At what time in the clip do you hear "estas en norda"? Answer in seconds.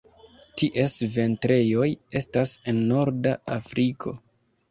2.21-3.35